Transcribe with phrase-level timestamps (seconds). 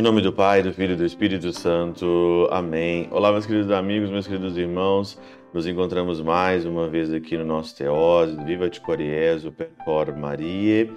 [0.00, 2.48] Em nome do Pai, do Filho e do Espírito Santo.
[2.50, 3.08] Amém.
[3.10, 5.20] Olá, meus queridos amigos, meus queridos irmãos.
[5.52, 8.42] Nos encontramos mais uma vez aqui no nosso Teose.
[8.44, 10.88] Viva de Coriezo, Percor Maria.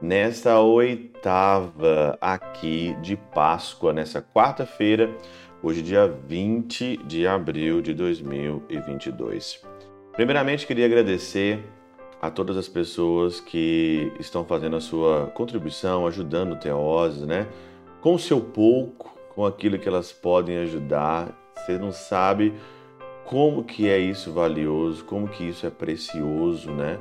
[0.00, 5.14] Nesta oitava aqui de Páscoa, nessa quarta-feira,
[5.62, 9.60] hoje dia 20 de abril de 2022.
[10.16, 11.62] Primeiramente, queria agradecer
[12.20, 17.46] a todas as pessoas que estão fazendo a sua contribuição, ajudando o Teose, né?
[18.06, 21.36] com o seu pouco, com aquilo que elas podem ajudar.
[21.56, 22.54] Você não sabe
[23.24, 27.00] como que é isso valioso, como que isso é precioso, né?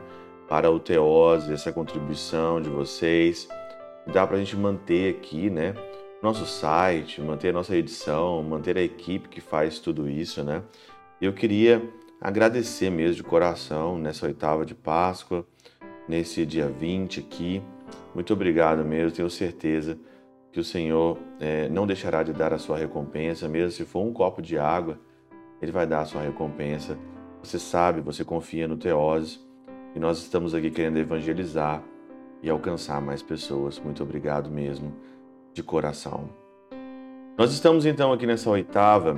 [0.49, 3.47] Para o Teose, essa contribuição de vocês.
[4.11, 5.75] Dá para a gente manter aqui, né?
[6.23, 10.63] Nosso site, manter a nossa edição, manter a equipe que faz tudo isso, né?
[11.21, 11.87] Eu queria
[12.25, 15.45] agradecer mesmo de coração nessa oitava de Páscoa,
[16.09, 17.61] nesse dia 20 aqui.
[18.15, 19.95] Muito obrigado mesmo, tenho certeza
[20.51, 24.11] que o Senhor é, não deixará de dar a sua recompensa, mesmo se for um
[24.11, 24.99] copo de água,
[25.61, 26.97] Ele vai dar a sua recompensa.
[27.43, 29.39] Você sabe, você confia no Teose
[29.93, 31.83] e nós estamos aqui querendo evangelizar
[32.41, 33.77] e alcançar mais pessoas.
[33.77, 34.91] Muito obrigado mesmo,
[35.53, 36.27] de coração.
[37.37, 39.15] Nós estamos então aqui nessa oitava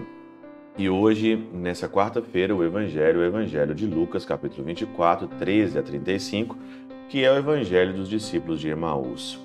[0.77, 6.55] e hoje, nessa quarta-feira, o Evangelho, o Evangelho de Lucas, capítulo 24, 13 a 35,
[7.09, 9.39] que é o Evangelho dos discípulos de Emaús.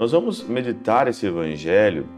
[0.00, 2.08] Nós vamos meditar esse evangelho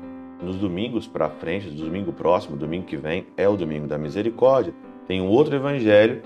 [0.42, 4.72] nos domingos para frente, domingo próximo, domingo que vem é o domingo da misericórdia.
[5.06, 6.22] Tem um outro evangelho,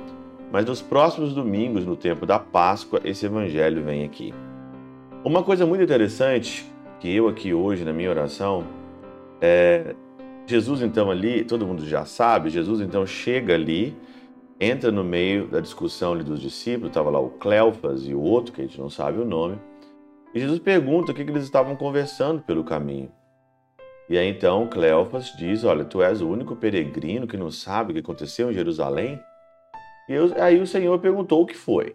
[0.53, 4.33] mas nos próximos domingos, no tempo da Páscoa, esse evangelho vem aqui.
[5.25, 6.65] Uma coisa muito interessante
[7.01, 8.65] que eu aqui hoje na minha oração
[9.41, 9.97] é
[10.51, 13.97] Jesus então ali, todo mundo já sabe, Jesus então chega ali,
[14.61, 18.53] entra no meio da discussão ali dos discípulos, estava lá o Cleofas e o outro,
[18.53, 19.59] que a gente não sabe o nome,
[20.35, 23.11] e Jesus pergunta o que, eles estavam conversando pelo caminho.
[24.09, 27.95] E aí então Cleofas diz: Olha, tu és o único peregrino que não sabe o
[27.95, 29.21] que aconteceu em Jerusalém?
[30.09, 31.95] E aí o Senhor perguntou o que foi.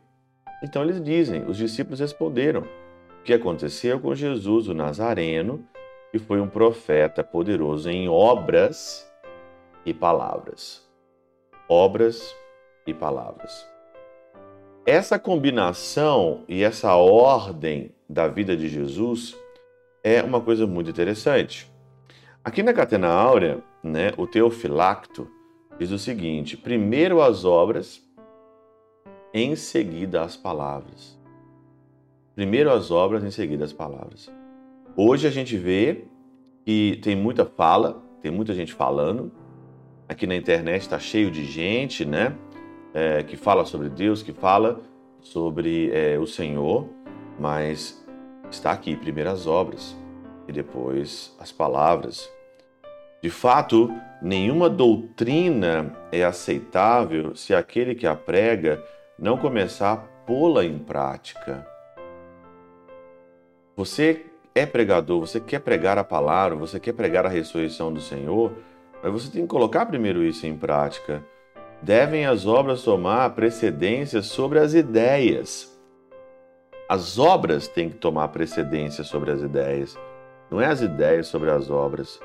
[0.63, 5.66] Então eles dizem: Os discípulos responderam: O que aconteceu com Jesus, o Nazareno,
[6.16, 9.06] que foi um profeta poderoso em obras
[9.86, 10.81] e palavras.
[11.68, 12.34] Obras
[12.88, 13.68] e palavras.
[14.86, 19.36] Essa combinação e essa ordem da vida de Jesus
[20.02, 21.70] é uma coisa muito interessante.
[22.42, 25.30] Aqui na Catena Áurea, né, o Teofilacto
[25.78, 28.02] diz o seguinte: primeiro as obras,
[29.34, 31.20] em seguida as palavras.
[32.34, 34.32] Primeiro as obras, em seguida as palavras.
[34.97, 36.06] Hoje a gente vê
[36.63, 39.29] que tem muita fala, tem muita gente falando.
[40.07, 42.33] Aqui na internet está cheio de gente, né?
[42.94, 44.79] É, que fala sobre Deus, que fala
[45.19, 46.88] sobre é, o Senhor,
[47.38, 48.07] mas
[48.50, 49.97] está aqui primeiro as obras
[50.47, 52.31] e depois as palavras.
[53.22, 53.91] De fato,
[54.22, 58.81] nenhuma doutrina é aceitável se aquele que a prega
[59.19, 61.67] não começar a pô-la em prática.
[63.75, 68.53] Você é pregador, você quer pregar a palavra, você quer pregar a ressurreição do Senhor,
[69.03, 71.21] mas você tem que colocar primeiro isso em prática.
[71.81, 75.77] Devem as obras tomar precedência sobre as ideias.
[76.88, 79.97] As obras têm que tomar precedência sobre as ideias,
[80.49, 82.22] não é as ideias sobre as obras.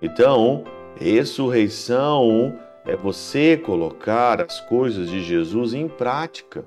[0.00, 0.62] Então,
[0.96, 6.64] ressurreição é você colocar as coisas de Jesus em prática.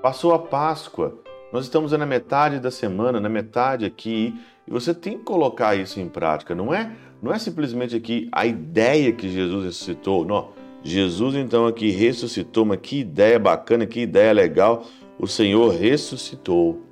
[0.00, 1.18] Passou a Páscoa,
[1.54, 4.34] nós estamos na metade da semana, na metade aqui,
[4.66, 6.52] e você tem que colocar isso em prática.
[6.52, 10.24] Não é, não é simplesmente aqui a ideia que Jesus ressuscitou.
[10.24, 10.48] Não.
[10.82, 14.84] Jesus então aqui ressuscitou, mas que ideia bacana, que ideia legal.
[15.16, 16.82] O Senhor ressuscitou,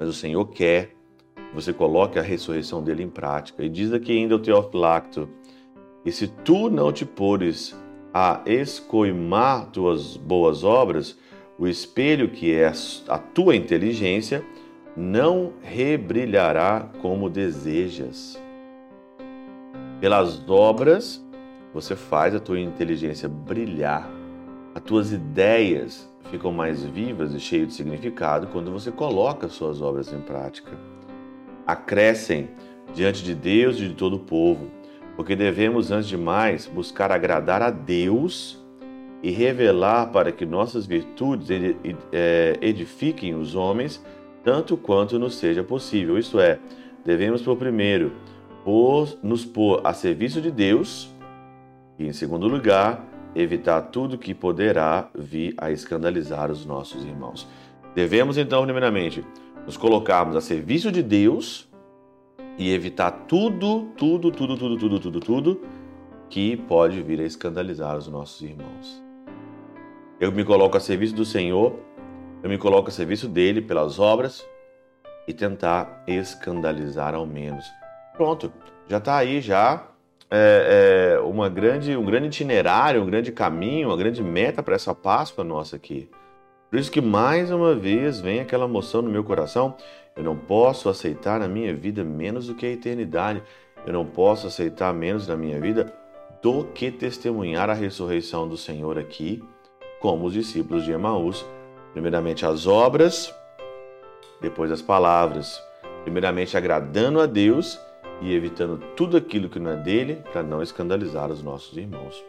[0.00, 0.88] mas o Senhor quer
[1.36, 3.62] que você coloque a ressurreição dele em prática.
[3.62, 5.28] E diz aqui ainda o Teofilacto:
[6.04, 7.78] E se tu não te pores
[8.12, 11.16] a escoimar tuas boas obras,
[11.58, 12.72] o espelho que é
[13.08, 14.44] a tua inteligência
[14.96, 18.40] não rebrilhará como desejas.
[20.00, 21.24] Pelas obras,
[21.72, 24.08] você faz a tua inteligência brilhar,
[24.74, 30.12] as tuas ideias ficam mais vivas e cheias de significado quando você coloca suas obras
[30.12, 30.72] em prática.
[31.66, 32.48] Acrescem
[32.92, 34.70] diante de Deus e de todo o povo,
[35.16, 38.63] porque devemos, antes de mais, buscar agradar a Deus
[39.24, 41.48] e revelar para que nossas virtudes
[42.12, 44.04] é, edifiquem os homens
[44.44, 46.18] tanto quanto nos seja possível.
[46.18, 46.58] Isto é,
[47.02, 48.12] devemos, por primeiro,
[49.22, 51.08] nos pôr a serviço de Deus
[51.98, 53.02] e, em segundo lugar,
[53.34, 57.48] evitar tudo que poderá vir a escandalizar os nossos irmãos.
[57.94, 59.24] Devemos então, primeiramente,
[59.64, 61.66] nos colocarmos a serviço de Deus
[62.58, 65.60] e evitar tudo, tudo, tudo, tudo, tudo, tudo, tudo
[66.28, 69.03] que pode vir a escandalizar os nossos irmãos.
[70.20, 71.78] Eu me coloco a serviço do Senhor,
[72.42, 74.46] eu me coloco a serviço dele pelas obras
[75.26, 77.64] e tentar escandalizar ao menos.
[78.12, 78.52] Pronto,
[78.88, 79.88] já está aí já
[80.30, 84.94] é, é, uma grande, um grande itinerário, um grande caminho, uma grande meta para essa
[84.94, 86.08] Páscoa nossa aqui.
[86.70, 89.76] Por isso que mais uma vez vem aquela emoção no meu coração.
[90.16, 93.42] Eu não posso aceitar na minha vida menos do que a eternidade.
[93.86, 95.92] Eu não posso aceitar menos na minha vida
[96.42, 99.42] do que testemunhar a ressurreição do Senhor aqui,
[100.04, 101.46] como os discípulos de Emaús.
[101.94, 103.34] Primeiramente as obras,
[104.38, 105.58] depois as palavras.
[106.02, 107.80] Primeiramente agradando a Deus
[108.20, 112.22] e evitando tudo aquilo que não é dele para não escandalizar os nossos irmãos.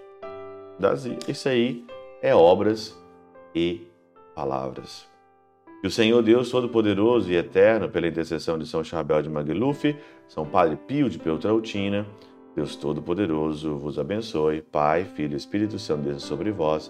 [1.27, 1.85] Isso aí
[2.21, 2.97] é obras
[3.53, 3.85] e
[4.33, 5.05] palavras.
[5.81, 9.93] Que o Senhor Deus Todo-Poderoso e Eterno, pela intercessão de São Chabel de Magluf,
[10.29, 12.07] São Padre Pio de Peltrautina,
[12.55, 16.89] Deus Todo-Poderoso vos abençoe, Pai, Filho e Espírito Santo, desça sobre vós